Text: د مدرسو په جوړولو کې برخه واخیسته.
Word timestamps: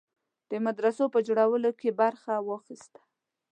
د 0.49 0.51
مدرسو 0.65 1.05
په 1.13 1.19
جوړولو 1.27 1.71
کې 1.79 1.89
برخه 2.01 2.33
واخیسته. 2.49 3.01